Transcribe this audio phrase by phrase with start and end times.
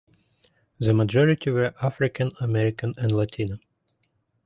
[0.79, 3.57] The majority were African American and Latino.